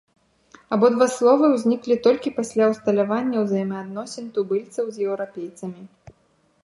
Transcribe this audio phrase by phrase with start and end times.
[0.75, 5.81] Абодва словы ўзніклі толькі пасля ўсталявання ўзаемаадносін тубыльцаў з еўрапейцамі.